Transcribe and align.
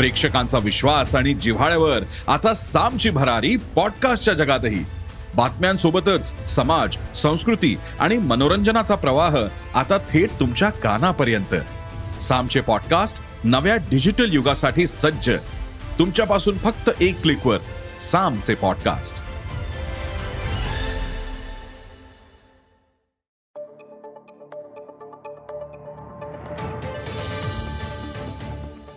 प्रेक्षकांचा 0.00 0.58
विश्वास 0.58 1.14
आणि 1.14 1.34
जिव्हाळ्यावर 1.34 1.98
आता 2.28 2.54
सामची 2.54 3.10
भरारी 3.10 3.56
पॉडकास्टच्या 3.56 4.34
जगातही. 4.34 4.84
बातम्यांसोबतच 5.34 6.50
समाज 6.50 6.96
संस्कृती 7.14 7.76
आणि 7.98 8.18
मनोरंजनाचा 8.18 8.94
प्रवाह 8.94 9.36
आता 9.74 9.98
थेट 9.98 10.30
तुमच्या 10.40 10.70
कानापर्यंत. 10.70 11.54
सामचे 12.22 12.60
पॉडकास्ट 12.60 13.20
नव्या 13.44 13.76
डिजिटल 13.76 14.32
युगासाठी 14.32 14.86
सज्ज. 14.86 15.30
तुमच्यापासून 15.98 16.58
फक्त 16.58 16.90
एक 17.00 17.22
क्लिकवर 17.22 17.58
सामचे 18.12 18.54
पॉडकास्ट. 18.54 19.29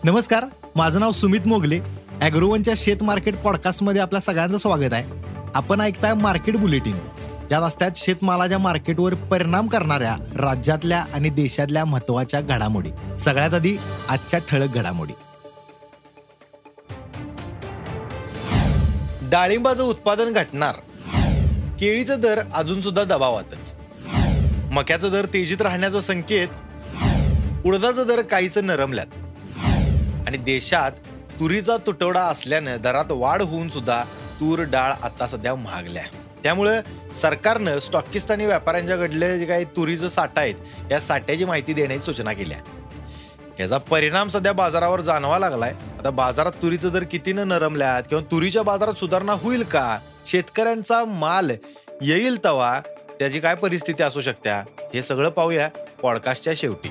नमस्कार 0.05 0.45
माझं 0.75 0.99
नाव 0.99 1.11
सुमित 1.11 1.39
मोगले. 1.45 1.79
अॅग्रोवनच्या 2.21 2.73
शेत 2.77 3.03
मार्केट 3.03 3.37
पॉडकास्टमध्ये 3.37 4.01
आपल्या 4.01 4.21
सगळ्यांचं 4.21 4.57
स्वागत 4.57 4.93
आहे. 4.93 5.03
आपण 5.55 5.81
ऐकताय 5.81 6.13
मार्केट 6.13 6.57
बुलेटिन. 6.57 6.97
ज्या 7.47 7.59
रस्त्यात 7.59 7.91
शेतमालाच्या 7.95 8.57
मार्केटवर 8.57 9.13
परिणाम 9.13 9.67
करणाऱ्या 9.67 10.15
राज्यातल्या 10.35 11.05
आणि 11.13 11.29
देशातल्या 11.29 11.85
महत्त्वाच्या 11.85 12.41
घडामोडी. 12.41 12.89
सगळ्यात 13.17 13.53
आधी 13.53 13.77
आजच्या 14.09 14.39
ठळक 14.49 14.69
घडामोडी. 14.73 15.13
डाळिंबाचं 19.21 19.83
उत्पादन 19.83 20.33
घटणार. 20.33 20.75
केळीचं 21.79 22.19
दर 22.19 22.41
अजून 22.53 22.81
सुद्धा 22.81 23.03
दबावातच. 23.03 23.75
मक्याचा 24.71 25.09
दर 25.09 25.25
तेजीत 25.25 25.61
राहण्याचा 25.61 26.01
संकेत. 26.01 26.47
उडदाचा 27.65 28.03
दर 28.03 28.21
काहीच 28.21 28.57
नरमल्यात. 28.57 29.07
आणि 30.33 30.41
देशात 30.41 30.91
तुरीचा 31.39 31.77
तुटवडा 31.77 32.21
असल्यानं 32.21 32.77
दरात 32.81 33.05
वाढ 33.09 33.41
होऊन 33.41 33.69
सुद्धा 33.69 34.03
तूर 34.39 34.59
डाळ 34.59 34.93
आता 35.03 35.27
सध्या 35.27 35.55
महागल्या. 35.55 36.03
त्यामुळं 36.43 36.81
सरकारनं 37.13 37.79
स्टॉकिस्ट 37.79 38.31
आणि 38.31 38.45
व्यापाऱ्यांच्याकडले 38.45 39.39
जे 39.39 39.45
काही 39.45 39.65
तुरीचं 39.65 40.09
साठा 40.09 40.41
आहेत 40.41 40.55
या 40.91 40.99
साठ्याची 40.99 41.45
माहिती 41.45 41.73
देण्याची 41.73 42.03
सूचना 42.03 42.33
केल्या. 42.33 42.57
याचा 43.59 43.77
परिणाम 43.77 44.27
सध्या 44.27 44.53
बाजारावर 44.53 45.01
जाणवा 45.01 45.39
लागलाय. 45.39 45.73
आता 45.99 46.09
बाजारात 46.09 46.51
तुरीचं 46.51 46.89
दर 46.93 47.03
कितीनं 47.03 47.47
नरमल्यात 47.47 48.03
किंवा 48.09 48.31
तुरीच्या 48.31 48.63
बाजारात 48.63 48.93
सुधारणा 48.93 49.33
होईल 49.33 49.63
का? 49.63 49.99
शेतकऱ्यांचा 50.25 51.05
माल 51.05 51.51
येईल 52.01 52.43
तवा 52.43 52.79
त्याची 53.19 53.39
काय 53.39 53.55
परिस्थिती 53.55 54.03
असू 54.03 54.21
शकत्या? 54.21 54.63
हे 54.93 55.03
सगळं 55.03 55.29
पाहूया 55.29 55.69
पॉडकास्टच्या 56.01 56.53
शेवटी. 56.57 56.89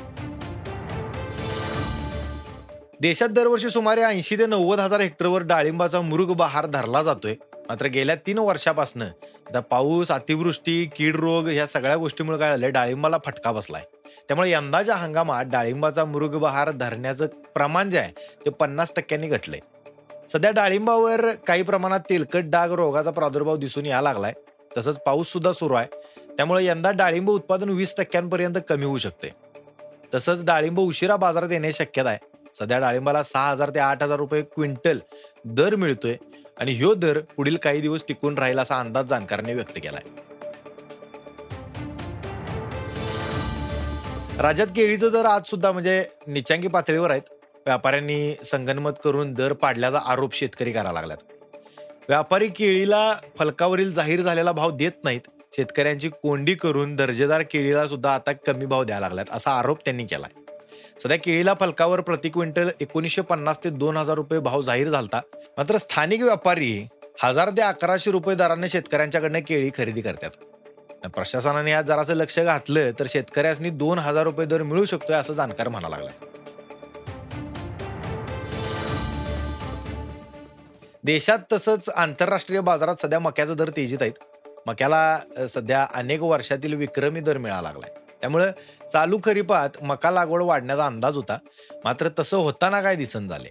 देशात 3.03 3.29
दरवर्षी 3.29 3.69
सुमारे 3.71 4.03
ऐंशी 4.05 4.37
ते 4.39 4.47
नव्वद 4.47 4.81
हजार 4.81 5.01
हेक्टरवर 5.01 5.43
डाळिंबाचा 5.43 6.01
मृग 6.01 6.33
बहार 6.39 6.67
धरला 6.67 7.03
जातोय. 7.03 7.35
मात्र 7.69 7.87
गेल्या 7.87 8.15
तीन 8.27 8.39
वर्षापासून 8.39 9.03
आता 9.03 9.61
पाऊस 9.71 10.11
अतिवृष्टी 10.11 10.75
कीड 10.97 11.17
रोग 11.17 11.49
ह्या 11.49 11.67
सगळ्या 11.67 11.97
गोष्टीमुळे 11.97 12.39
काय 12.39 12.51
झालंय? 12.51 12.71
डाळिंबाला 12.71 13.19
फटका 13.25 13.53
बसलाय. 13.53 13.83
त्यामुळे 14.29 14.51
यंदाच्या 14.51 14.97
हंगामात 14.97 15.45
डाळिंबाचा 15.45 16.05
मृग 16.05 16.39
बहार 16.41 16.71
धरण्याचं 16.71 17.27
प्रमाण 17.55 17.91
जे 17.91 17.99
आहे 17.99 18.13
ते 18.45 18.51
पन्नास 18.51 18.93
टक्क्यांनी 18.97 19.29
घटलंय. 19.29 19.61
सध्या 20.33 20.51
डाळिंबावर 20.51 21.31
काही 21.47 21.63
प्रमाणात 21.63 22.01
तेलकट 22.11 22.51
डाग 22.51 22.73
रोगाचा 22.73 23.11
प्रादुर्भाव 23.11 23.57
दिसून 23.57 23.87
यायला 23.87 24.13
लागलाय. 24.13 24.33
तसंच 24.77 24.99
पाऊस 25.07 25.33
सुद्धा 25.33 25.53
सुरू 25.53 25.75
आहे. 25.75 25.89
त्यामुळे 26.37 26.65
यंदा 26.65 26.91
डाळिंब 26.91 27.31
उत्पादन 27.31 27.69
वीस 27.69 27.97
टक्क्यांपर्यंत 27.97 28.59
कमी 28.69 28.85
होऊ 28.85 28.99
शकते 28.99 29.31
तसंच 30.15 30.45
डाळिंब 30.45 30.81
उशिरा 30.81 31.17
बाजारात 31.17 31.53
येणे 31.53 31.73
शक्यता 31.73 32.11
आहे. 32.11 32.32
सध्या 32.59 32.79
डाळिंबाला 32.79 33.23
सहा 33.23 33.51
हजार 33.51 33.71
ते 33.71 33.79
आठ 33.79 34.03
हजार 34.03 34.19
रुपये 34.19 34.43
क्विंटल 34.55 34.99
दर 35.45 35.75
मिळतोय 35.75 36.17
आणि 36.61 36.73
ह्यो 36.73 36.95
दर 36.95 37.21
पुढील 37.37 37.57
काही 37.57 37.81
दिवस 37.81 38.05
टिकून 38.09 38.39
राहील 38.39 38.59
असा 38.59 38.79
अंदाज 38.81 39.07
जाणकारांनी 39.07 39.55
व्यक्त 39.55 39.79
केलाय. 39.83 40.03
राज्यात 44.41 44.67
केळीचं 44.67 45.13
दर 45.13 45.25
आज 45.25 45.51
सुद्धा 45.51 45.73
म्हणजे 45.73 46.03
निचांगी 46.27 46.69
पातळीवर 46.69 47.11
आहेत. 47.11 47.23
व्यापाऱ्यांनी 47.67 48.35
संगनमत 48.45 48.93
करून 49.05 49.33
दर 49.35 49.53
पाडल्याचा 49.53 49.99
आरोप 50.05 50.35
शेतकरी 50.35 50.73
करायला 50.73 50.93
लागल्यात. 50.93 51.33
व्यापारी 52.09 52.49
केळीला 52.49 53.15
फलकावरील 53.39 53.93
जाहीर 53.93 54.21
झालेला 54.21 54.53
भाव 54.53 54.71
देत 54.71 55.05
नाहीत. 55.05 55.29
शेतकऱ्यांची 55.57 56.09
कोंडी 56.09 56.55
करून 56.55 56.95
दर्जेदार 56.97 57.43
केळीला 57.43 57.87
सुद्धा 57.89 58.15
आता 58.15 58.33
कमी 58.47 58.67
भाव 58.67 58.85
द्यायला 58.85 59.07
लागल्यात 59.07 59.37
असा 59.37 59.53
आरोप 59.53 59.85
त्यांनी 59.85 60.07
केलाय. 60.07 60.42
सध्या 60.99 61.17
केळीला 61.19 61.55
फलकावर 61.61 62.01
प्रति 62.01 62.29
क्विंटल 62.29 62.71
एकोणीसशे 62.81 63.23
पन्नास 63.23 63.59
ते 63.65 63.71
दोन 63.71 63.97
हजार 63.97 64.17
रुपये 64.17 64.39
भाव 64.41 64.61
जाहीर 64.63 64.89
झालता. 64.89 65.21
मात्र 65.57 65.77
स्थानिक 65.79 66.23
व्यापारी 66.23 66.87
हजार 67.23 67.51
ते 67.51 67.63
अकराशे 67.63 68.11
रुपये 68.11 68.35
दराने 68.37 68.69
शेतकऱ्यांच्याकडनं 68.69 69.41
केळी 69.49 69.71
खरेदी 69.77 70.01
करतात. 70.01 70.31
प्रशासनाने 71.07 71.71
या 71.71 71.81
जराचं 71.83 72.15
लक्ष 72.15 72.39
घातलं 72.39 72.91
तर 72.99 73.07
शेतकऱ्यांनी 73.09 73.71
दोन 73.71 73.99
हजार 73.99 74.25
रुपये 74.25 74.47
दर 74.47 74.63
मिळू 74.63 74.85
शकतोय 74.85 75.17
असं 75.17 75.33
जाणकार 75.33 75.69
म्हणा 75.69 75.89
लागला 75.89 76.11
देशात 81.05 81.39
तसंच 81.53 81.89
आंतरराष्ट्रीय 81.89 82.61
बाजारात 82.61 82.97
सध्या 82.97 83.19
मक्याचा 83.19 83.55
दर 83.55 83.71
तेजीत 83.77 83.99
आहेत. 84.01 84.13
मक्याला 84.67 85.47
सध्या 85.49 85.87
अनेक 85.95 86.23
वर्षातील 86.23 86.75
विक्रमी 86.75 87.21
दर 87.21 87.39
मिळाला 87.39 87.63
लागलाय. 87.63 87.91
त्यामुळं 88.23 88.51
चालू 88.93 89.19
खरीपात 89.25 89.69
मका 89.83 90.11
लागवड 90.11 90.43
वाढण्याचा 90.43 90.87
अंदाज 90.87 91.17
होता. 91.17 91.39
मात्र 91.85 92.09
तसं 92.19 92.37
होताना 92.37 92.83
काय 92.83 92.97
दिसन 92.97 93.29
झाले? 93.29 93.49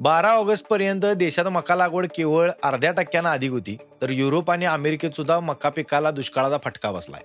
बारा 0.00 0.30
ऑगस्ट 0.30 0.66
पर्यंत 0.66 1.04
देशात 1.04 1.44
मका 1.44 1.76
लागवड 1.76 2.06
केवळ 2.14 2.50
अर्ध्या 2.62 2.92
टक्क्यानं 2.92 3.28
अधिक 3.28 3.50
होती. 3.50 3.76
तर 4.02 4.10
युरोप 4.10 4.50
आणि 4.50 4.64
अमेरिकेत 4.64 5.10
सुद्धा 5.10 5.40
मका 5.40 5.68
पिकाला 5.68 6.10
दुष्काळाचा 6.10 6.58
फटका 6.64 6.90
बसलाय. 6.90 7.20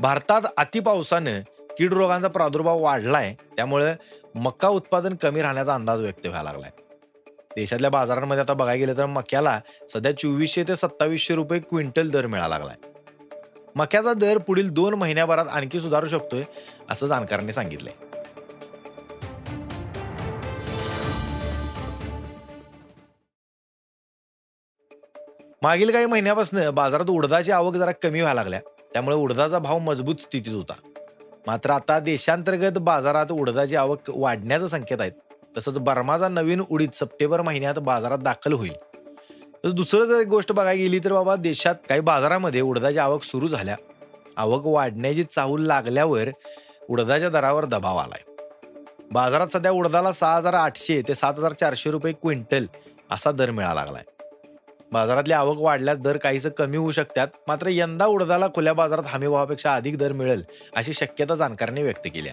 भारतात 0.00 0.42
अतिपावसानं 0.56 1.40
कीड 1.78 1.92
रोगांचा 1.92 2.28
प्रादुर्भाव 2.28 2.80
वाढलाय. 2.80 3.34
त्यामुळे 3.56 3.94
मका 4.34 4.68
उत्पादन 4.68 5.14
कमी 5.14 5.42
राहण्याचा 5.42 5.74
अंदाज 5.74 6.00
व्यक्त 6.00 6.26
व्हायला 6.26 6.52
लागलाय. 6.52 6.70
देशातल्या 7.56 7.90
बाजारांमध्ये 7.90 8.42
आता 8.42 8.52
बघायला 8.52 8.80
गेलं 8.80 8.96
तर 8.96 9.06
मक्याला 9.06 9.60
सध्या 9.92 10.16
चोवीसशे 10.16 10.62
ते 10.62 10.76
सत्तावीसशे 10.76 11.34
रुपये 11.34 11.60
क्विंटल 11.60 12.10
दर 12.10 12.26
मिळाला 12.26 12.58
लागलाय. 12.58 12.91
मक्याचा 13.76 14.12
दर 14.12 14.38
पुढील 14.38 14.68
दोन 14.68 14.94
महिन्याभरात 14.94 15.46
आणखी 15.46 15.80
सुधारू 15.80 16.06
शकतोय 16.06 16.44
असं 16.90 17.06
जाणकारांनी 17.06 17.52
सांगितलंय. 17.52 17.92
मागील 25.62 25.90
काही 25.90 26.06
महिन्यापासून 26.06 26.70
बाजारात 26.70 27.10
उडदाची 27.10 27.50
आवक 27.50 27.74
जरा 27.74 27.92
कमी 27.92 28.20
व्हायला 28.20 28.42
लागल्या. 28.42 28.60
त्यामुळे 28.92 29.16
उडदाचा 29.16 29.58
भाव 29.58 29.78
मजबूत 29.78 30.14
स्थितीत 30.14 30.52
होता. 30.52 30.72
मात्र 31.46 31.70
आता 31.70 31.98
देशांतर्गत 32.00 32.78
बाजारात 32.78 33.32
उडदाची 33.32 33.76
आवक 33.76 33.98
वाढण्याचा 34.08 34.68
संकेत 34.68 35.00
आहेत. 35.00 35.12
तसंच 35.56 35.78
बर्माचा 35.78 36.28
नवीन 36.28 36.62
उडीद 36.70 36.90
सप्टेंबर 36.92 37.42
महिन्यात 37.42 37.74
बाजारात 37.74 38.18
दाखल 38.18 38.52
होईल. 38.52 38.91
दुसरं 39.64 40.04
जर 40.04 40.20
एक 40.20 40.26
गोष्ट 40.26 40.52
बघायला 40.52 40.82
गेली 40.82 40.98
तर 40.98 41.12
बाबा 41.12 41.36
देशात 41.36 41.74
काही 41.88 42.00
बाजारामध्ये 42.00 42.60
उडदाची 42.60 42.98
आवक 42.98 43.22
सुरू 43.22 43.48
झाल्या. 43.48 43.76
आवक 44.36 44.62
वाढण्याची 44.64 45.22
चाहूल 45.22 45.66
लागल्यावर 45.66 46.28
उडदाच्या 46.88 47.28
दरावर 47.28 47.64
दबाव 47.64 47.96
आलाय. 47.96 48.22
बाजारात 49.12 49.46
सध्या 49.52 49.70
उडदाला 49.70 50.12
सहा 50.12 50.36
हजार 50.36 50.54
आठशे 50.54 51.02
ते 51.08 51.14
सात 51.14 51.34
हजार 51.38 51.52
चारशे 51.52 51.90
रुपये 51.90 52.12
क्विंटल 52.12 52.66
असा 53.10 53.32
दर 53.32 53.50
मिळाला 53.50 53.74
लागलाय. 53.74 54.02
बाजारातली 54.92 55.32
आवक 55.32 55.56
वाढल्यास 55.58 55.98
दर 55.98 56.16
काहीसं 56.16 56.48
कमी 56.48 56.76
होऊ 56.76 56.90
शकतात. 56.90 57.28
मात्र 57.48 57.66
यंदा 57.70 58.06
उडदाला 58.06 58.48
खुल्या 58.54 58.72
बाजारात 58.72 59.04
हमीभावापेक्षा 59.06 59.74
अधिक 59.74 59.98
दर 59.98 60.12
मिळेल 60.12 60.42
अशी 60.76 60.92
शक्यता 60.92 61.34
जाणकारांनी 61.34 61.82
व्यक्त 61.82 62.08
केली 62.14 62.28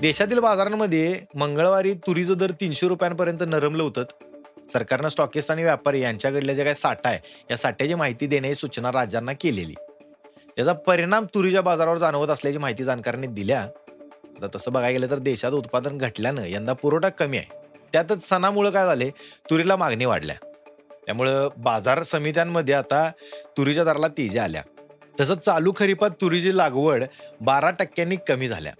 देशातील 0.00 0.38
बाजारांमध्ये 0.38 1.20
मंगळवारी 1.34 1.94
तुरीचं 1.94 2.34
दर 2.36 2.50
तीनशे 2.50 2.88
रुपयांपर्यंत 2.88 3.42
नरमलं 3.46 3.82
होतं. 3.82 4.02
सरकारनं 4.72 5.08
स्टॉकिस्ट 5.08 5.50
आणि 5.50 5.62
व्यापारी 5.62 6.00
यांच्याकडल्या 6.00 6.54
जे 6.54 6.64
काही 6.64 6.76
साठा 6.76 7.08
आहे 7.08 7.18
या 7.50 7.56
साठ्याची 7.56 7.94
माहिती 7.94 8.26
देण्याची 8.26 8.54
सूचना 8.54 8.92
राज्यांना 8.92 9.32
केलेली. 9.32 9.74
त्याचा 10.56 10.72
परिणाम 10.72 11.24
तुरीच्या 11.34 11.62
बाजारावर 11.62 11.98
जाणवत 11.98 12.28
असल्याची 12.28 12.58
माहिती 12.58 12.84
जाणकारांनी 12.84 13.26
दिल्या. 13.26 13.60
आता 13.60 14.46
तसं 14.54 14.72
बघायला 14.72 14.98
गेलं 14.98 15.10
तर 15.10 15.18
देशात 15.18 15.52
उत्पादन 15.52 15.98
घटल्यानं 15.98 16.42
यंदा 16.46 16.72
पुरवठा 16.72 17.08
कमी 17.08 17.36
आहे. 17.36 17.58
त्यातच 17.92 18.28
सणामुळे 18.28 18.70
काय 18.70 18.86
झाले 18.86 19.10
तुरीला 19.50 19.76
मागणी 19.76 20.04
वाढल्या. 20.04 20.36
त्यामुळं 21.06 21.48
बाजार 21.56 22.02
समित्यांमध्ये 22.02 22.74
आता 22.74 23.10
तुरीच्या 23.56 23.84
दराला 23.84 24.08
तेजी 24.08 24.38
आल्या. 24.38 24.62
तसंच 25.20 25.38
चालू 25.38 25.72
खरीपात 25.76 26.10
तुरीची 26.20 26.56
लागवड 26.56 27.04
बारा 27.40 27.70
टक्क्यांनी 27.70 28.16
कमी 28.28 28.48
झाल्या. 28.48 28.72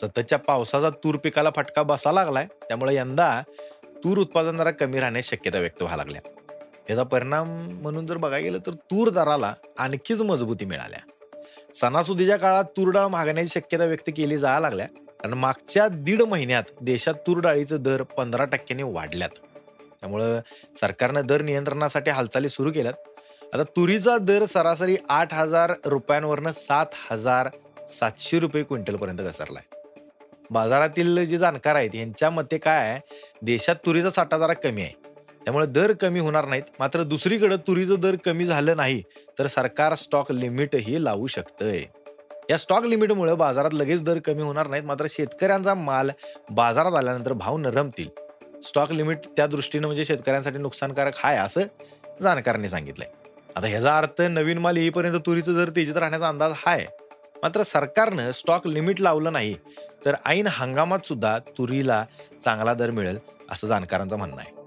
सततच्या 0.00 0.38
पावसाचा 0.38 0.90
तूर 0.90 1.16
पिकाला 1.16 1.50
फटका 1.56 1.82
बसा 1.82 2.12
लागलाय. 2.12 2.46
त्यामुळे 2.46 2.94
यंदा 2.94 3.42
तूर 3.84 4.18
उत्पादन 4.18 4.56
जरा 4.56 4.70
कमी 4.70 5.00
राहण्याची 5.00 5.28
शक्यता 5.28 5.58
व्यक्त 5.58 5.82
व्हायला 5.82 6.02
लागल्या. 6.02 6.20
याचा 6.90 7.02
परिणाम 7.02 7.48
म्हणून 7.82 8.06
जर 8.06 8.16
बघायला 8.16 8.44
गेलं 8.44 8.58
तर 8.66 8.70
तूर 8.70 9.08
दराला 9.08 9.54
आणखीच 9.78 10.22
मजबूती 10.22 10.64
मिळाल्या. 10.64 10.98
सणासुदीच्या 11.74 12.36
काळात 12.36 12.64
तूर 12.64 12.90
डाळ 12.90 13.06
मागण्याची 13.06 13.48
शक्यता 13.48 13.84
व्यक्त 13.84 14.10
केली 14.16 14.38
जायला 14.38 14.60
लागल्या. 14.60 14.86
कारण 14.86 15.34
मागच्या 15.34 15.88
दीड 15.88 16.22
महिन्यात 16.22 16.62
देशात 16.80 17.14
तूर 17.14 17.40
डाळीचे 17.40 17.76
दर 17.76 18.02
पंधरा 18.02 18.44
टक्क्यांनी 18.44 18.82
वाढल्यात. 18.82 19.30
त्यामुळं 20.00 20.40
सरकारनं 20.80 21.26
दर 21.26 21.42
नियंत्रणासाठी 21.42 22.10
हालचाली 22.10 22.48
सुरू 22.48 22.72
केल्यात. 22.72 22.94
आता 23.54 23.62
तुरीचा 23.62 24.18
दर 24.18 24.44
सरासरी 24.44 24.96
आठ 25.08 25.34
हजार 25.34 25.72
रुपयांवरनं 25.86 26.52
सात 26.52 26.86
हजार 27.10 27.48
सातशे 27.88 28.40
रुपये 28.40 28.62
क्विंटलपर्यंत 28.62 29.18
घसरलाय. 29.18 29.73
बाजारातील 30.50 31.24
जे 31.24 31.38
जाणकार 31.38 31.74
आहेत 31.74 31.94
यांच्या 31.94 32.30
मते 32.30 32.58
काय 32.58 32.88
आहे 32.88 33.00
देशात 33.42 33.76
तुरीचा 33.86 34.10
साठा 34.10 34.38
जरा 34.38 34.52
कमी 34.54 34.82
आहे. 34.82 34.92
त्यामुळे 35.44 35.66
दर 35.66 35.92
कमी 35.92 36.20
होणार 36.20 36.44
नाहीत 36.44 36.62
मात्र 36.78 37.02
दुसरीकडे 37.02 37.56
तुरीचं 37.66 38.00
दर 38.00 38.16
कमी 38.24 38.44
झालं 38.44 38.76
नाही 38.76 39.02
तर 39.38 39.46
सरकार 39.46 39.94
स्टॉक 39.94 40.32
लिमिटही 40.32 41.02
लावू 41.04 41.26
शकतंय. 41.26 41.82
या 42.50 42.58
स्टॉक 42.58 42.84
लिमिटमुळे 42.84 43.34
बाजारात 43.34 43.74
लगेच 43.74 44.02
दर 44.02 44.18
कमी 44.18 44.42
होणार 44.42 44.66
नाहीत 44.66 44.84
मात्र 44.84 45.06
शेतकऱ्यांचा 45.10 45.74
माल 45.74 46.10
बाजारात 46.50 46.94
आल्यानंतर 46.94 47.32
भाव 47.32 47.56
नरमतील 47.56 48.08
स्टॉक 48.64 48.92
लिमिट 48.92 49.26
त्या 49.36 49.46
दृष्टीनं 49.46 49.86
म्हणजे 49.86 50.04
शेतकऱ्यांसाठी 50.04 50.58
नुकसानकारक 50.58 51.14
आहे 51.22 51.36
असं 51.36 51.62
जाणकारांनी 52.22 52.68
सांगितलंय. 52.68 53.08
आता 53.56 53.66
ह्याचा 53.66 53.96
अर्थ 53.98 54.20
नवीन 54.22 54.58
माल 54.58 54.76
येईपर्यंत 54.76 55.20
तुरीचं 55.26 55.54
दर 55.54 55.70
तेजीत 55.76 55.96
राहण्याचा 55.96 56.28
अंदाज 56.28 56.52
आहे 56.66 56.86
मात्र 57.42 57.62
सरकारनं 57.62 58.32
स्टॉक 58.32 58.66
लिमिट 58.66 59.00
लावलं 59.00 59.32
नाही 59.32 59.54
तर 60.04 60.14
ऐन 60.26 60.46
हंगामात 60.50 61.06
सुद्धा 61.06 61.38
तुरीला 61.38 62.04
चांगला 62.44 62.74
दर 62.74 62.90
मिळेल 62.90 63.18
असं 63.50 63.66
जाणकारांचं 63.66 64.16
म्हणणं 64.16 64.36
आहे. 64.36 64.64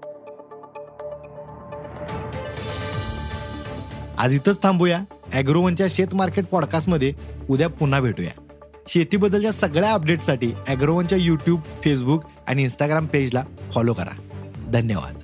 आज 4.18 4.34
इथंच 4.34 4.62
थांबूया. 4.62 5.00
अॅग्रोवनच्या 5.32 5.86
शेत 5.90 6.14
मार्केट 6.14 6.46
पॉडकास्टमध्ये 6.46 7.12
उद्या 7.50 7.68
पुन्हा 7.68 8.00
भेटूया. 8.00 8.40
शेतीबद्दलच्या 8.88 9.52
सगळ्या 9.52 9.92
अपडेटसाठी 9.92 10.52
अॅग्रोवनच्या 10.68 11.18
यूट्यूब 11.18 11.60
फेसबुक 11.84 12.24
आणि 12.46 12.62
इंस्टाग्राम 12.62 13.06
पेजला 13.06 13.44
फॉलो 13.74 13.92
करा. 13.92 14.20
धन्यवाद. 14.72 15.18